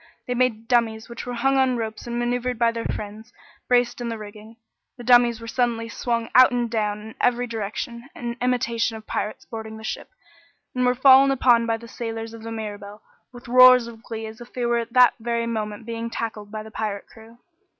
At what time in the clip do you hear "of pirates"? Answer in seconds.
8.97-9.45